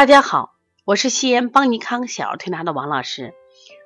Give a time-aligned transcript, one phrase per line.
[0.00, 0.54] 大家好，
[0.86, 3.34] 我是西安邦尼康小儿推拿的王老师，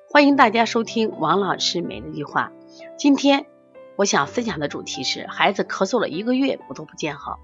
[0.09, 2.53] 欢迎大家收听王老师每日一句话。
[2.97, 3.45] 今天
[3.97, 7.37] 我想分享的主题是孩子咳嗽了一个月我都不见好。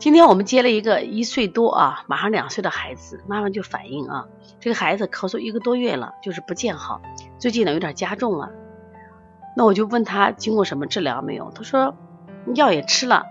[0.00, 4.26] 今天我们接了一个一岁多啊，马上两岁的孩子，妈妈就反映啊，
[4.58, 7.00] 这个孩子咳嗽一个多月了，就是不见好，
[7.38, 8.50] 最近呢有点加重了。
[9.56, 11.52] 那我就问他经过什么治疗没有？
[11.52, 11.94] 他说
[12.56, 13.26] 药也吃了，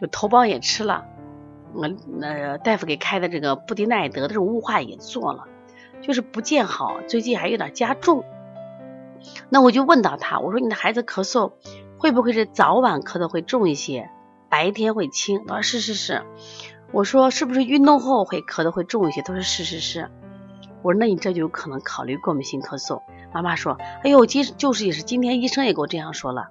[0.00, 1.06] 就头孢也吃了，
[1.72, 1.88] 我
[2.18, 5.44] 那大夫给开的这个布地奈德的这种雾化也做了，
[6.00, 8.24] 就是不见好，最近还有点加重。
[9.48, 11.52] 那我就问到他，我说你的孩子咳嗽
[11.98, 14.10] 会不会是早晚咳的会重一些，
[14.48, 15.44] 白天会轻？
[15.46, 16.22] 他说是是是。
[16.92, 19.22] 我说是不是运动后会咳的会重一些？
[19.22, 20.10] 他说是是是。
[20.82, 23.02] 我说那你这就有可能考虑过敏性咳嗽。
[23.32, 26.48] 妈妈说：“哎呦，今就是也是今天医生也给我这样说了。”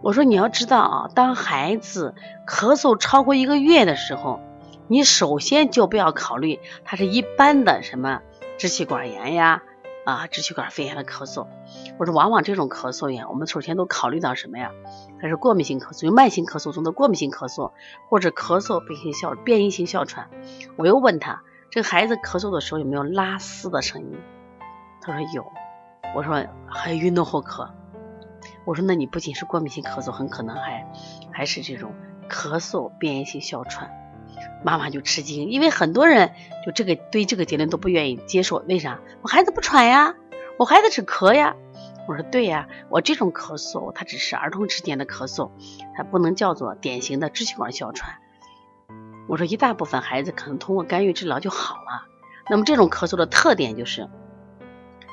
[0.00, 2.14] 我说：“你要知道啊，当孩子
[2.46, 4.40] 咳嗽超过一个月的时候，
[4.86, 8.20] 你首先就不要考虑他是一般的什么
[8.58, 9.62] 支气管炎呀
[10.04, 11.46] 啊支气管肺炎的咳嗽。
[11.98, 14.70] 我说，往往这种咳嗽呀，我们首先都考虑到什么呀？
[15.20, 17.72] 它是过敏性咳嗽，有慢性咳嗽中的过敏性咳嗽，
[18.08, 20.30] 或者咳嗽变性哮变异性哮喘。
[20.76, 24.18] 我又问他，这个孩子咳嗽的时候有没有拉丝的声音？
[25.02, 25.44] 他说有。”
[26.16, 27.68] 我说还有运动后咳，
[28.68, 30.86] 我说那你不仅是过敏性咳嗽，很可能还
[31.32, 31.94] 还是这种
[32.28, 33.90] 咳嗽变异性哮喘。
[34.62, 36.34] 妈妈就吃惊，因为很多人
[36.66, 38.62] 就这个对这个结论都不愿意接受。
[38.68, 39.00] 为啥？
[39.22, 40.14] 我孩子不喘呀，
[40.58, 41.56] 我孩子只咳呀。
[42.06, 45.50] 我说对呀，我这种咳嗽它只是儿童之间的咳嗽，
[45.96, 48.16] 它不能叫做典型的支气管哮喘。
[49.28, 52.04] 我说一大部分孩子可能通过干预治疗就好了。
[52.50, 54.10] 那么这种咳嗽的特点就是。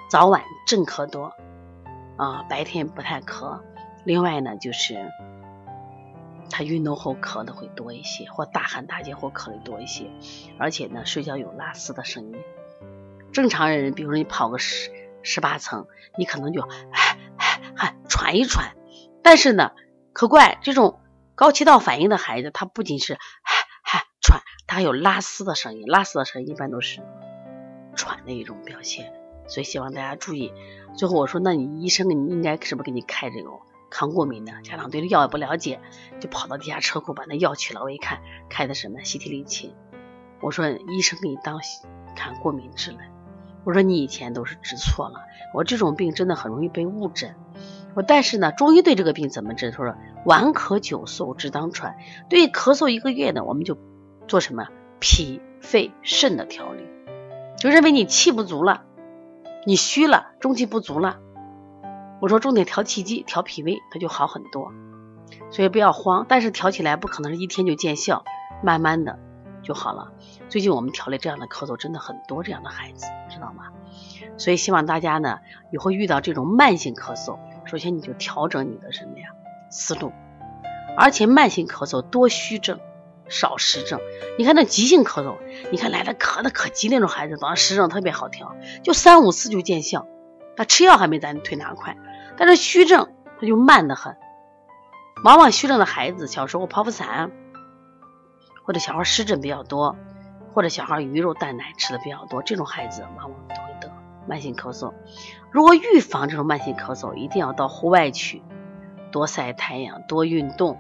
[0.07, 1.31] 早晚正咳多
[2.17, 3.61] 啊，白天不太咳。
[4.03, 5.11] 另外呢，就是
[6.49, 10.11] 他运动后咳的会多一些，或大汗大结后咳的多一些。
[10.57, 12.35] 而且呢，睡觉有拉丝的声音。
[13.33, 14.91] 正常人，比如说你跑个十
[15.23, 18.75] 十八层，你可能就唉唉唉喘一喘。
[19.23, 19.71] 但是呢，
[20.13, 21.01] 可怪这种
[21.33, 23.19] 高气道反应的孩子，他不仅是唉
[23.83, 25.85] 唉喘，他还有拉丝的声音。
[25.87, 27.01] 拉丝的声音一般都是
[27.95, 29.11] 喘的一种表现。
[29.47, 30.51] 所以希望大家注意。
[30.95, 34.53] 最后我说，那你医生给你应该是不是给你开这种抗过敏的？
[34.63, 35.81] 家长对这药也不了解，
[36.19, 37.81] 就跑到地下车库把那药取了。
[37.81, 39.71] 我一看，开的什么西替利嗪。
[40.41, 41.59] 我说医生给你当
[42.15, 42.97] 看过敏治了。
[43.65, 45.25] 我说你以前都是治错了。
[45.53, 47.35] 我这种病真的很容易被误诊。
[47.93, 49.71] 我但是呢，中医对这个病怎么治？
[49.71, 49.95] 他说
[50.25, 51.97] 顽咳久嗽，只当喘。
[52.29, 53.77] 对咳嗽一个月呢，我们就
[54.27, 54.67] 做什么
[54.99, 56.83] 脾肺肾的调理，
[57.57, 58.84] 就认为你气不足了。
[59.67, 61.17] 你虚了，中气不足了，
[62.21, 64.71] 我说重点调气机、调脾胃，它就好很多。
[65.49, 68.23] 所以不要慌，但是调起来不可能是一天就见效，
[68.63, 69.17] 慢慢的
[69.63, 70.11] 就好了。
[70.49, 73.63] 最近我们调理这样的咳嗽真的很多，这样的孩子知道吗？
[74.37, 75.39] 所以希望大家呢
[75.71, 79.29] 以后遇到这种慢性咳嗽，首先你就调整你的什么呀
[79.71, 80.11] 思路，
[80.95, 82.79] 而且慢性咳嗽多虚症。
[83.27, 83.99] 少实症，
[84.37, 85.37] 你看那急性咳嗽，
[85.71, 90.07] 你看来的咳的可急那种孩子，早上实症特别好调，就三五次就见效，
[90.55, 91.97] 他吃药还没咱推拿快。
[92.37, 93.09] 但是虚症
[93.39, 94.15] 他就慢得很，
[95.23, 97.31] 往往虚症的孩子小时候剖腹产，
[98.63, 99.95] 或者小孩湿疹比较多，
[100.53, 103.91] 或者小孩鱼肉蛋奶吃的比较多，这种孩子往往都会得
[104.27, 104.93] 慢性咳嗽。
[105.51, 108.43] 如果预防这种慢性咳嗽，一定要到户外去，
[109.11, 110.77] 多晒太阳，多运动。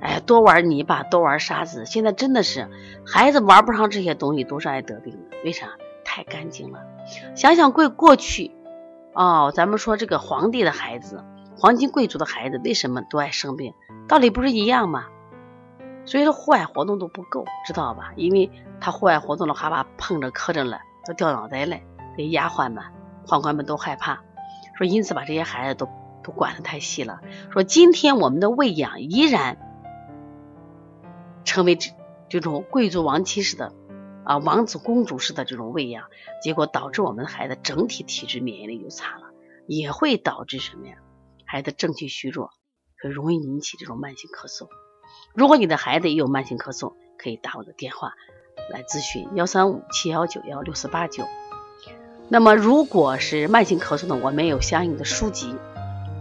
[0.00, 1.86] 哎，多玩泥巴，多玩沙子。
[1.86, 2.68] 现在真的是
[3.06, 5.36] 孩子玩不上这些东西，都是爱得病的。
[5.44, 5.68] 为啥？
[6.04, 6.80] 太干净了。
[7.36, 8.50] 想想过过去，
[9.14, 11.22] 哦，咱们说这个皇帝的孩子，
[11.56, 13.74] 黄金贵族的孩子，为什么都爱生病？
[14.08, 15.06] 道理不是一样吗？
[16.04, 18.12] 所以说户外活动都不够，知道吧？
[18.16, 21.76] 因为他户外活动了，害怕碰着磕着了，都掉脑袋了。
[22.16, 22.82] 给丫鬟们、
[23.26, 24.20] 宦官们都害怕，
[24.76, 25.88] 说因此把这些孩子都
[26.24, 27.20] 都管得太细了。
[27.52, 29.58] 说今天我们的喂养依然。
[31.50, 31.90] 成为这
[32.28, 33.72] 这种贵族王妻式的
[34.24, 36.04] 啊王子公主式的这种喂养，
[36.40, 39.24] 结果导致我们的孩子整体体质免疫力就差了，
[39.66, 40.94] 也会导致什么呀？
[41.44, 42.50] 孩子正气虚弱，
[43.02, 44.68] 很容易引起这种慢性咳嗽。
[45.34, 48.12] 如果你的孩子也有慢性咳嗽，可以打我的电话
[48.72, 51.24] 来咨询幺三五七幺九幺六四八九。
[52.28, 55.56] 那么如果是慢性咳嗽呢，我们有相应的书籍，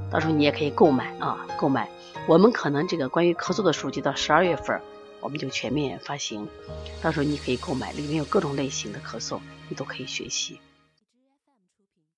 [0.10, 1.88] 到时候你也可以购买啊，购买。
[2.28, 4.82] 我们可能这个关于咳嗽的书籍到十二月份。
[5.22, 6.48] 我们就全面发行，
[7.02, 10.60] 到时候你可以购买，里面有各种类型的咳嗽，你都可以学习。